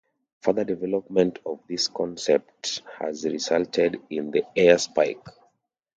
Further 0.41 0.63
development 0.63 1.37
of 1.45 1.59
this 1.67 1.87
concept 1.87 2.81
has 2.97 3.23
resulted 3.23 4.01
in 4.09 4.31
the 4.31 4.43
"air-spike". 4.55 5.23